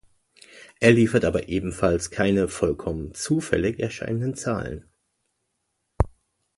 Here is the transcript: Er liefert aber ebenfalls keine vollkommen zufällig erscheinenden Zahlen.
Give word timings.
Er 0.79 0.93
liefert 0.93 1.25
aber 1.25 1.47
ebenfalls 1.47 2.09
keine 2.09 2.47
vollkommen 2.47 3.13
zufällig 3.13 3.77
erscheinenden 3.79 4.33
Zahlen. 4.33 4.85